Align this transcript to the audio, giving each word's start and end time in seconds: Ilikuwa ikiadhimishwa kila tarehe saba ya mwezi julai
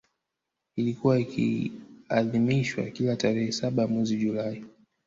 Ilikuwa 0.75 1.19
ikiadhimishwa 1.19 2.83
kila 2.83 3.15
tarehe 3.15 3.51
saba 3.51 3.81
ya 3.81 3.87
mwezi 3.87 4.17
julai 4.17 4.65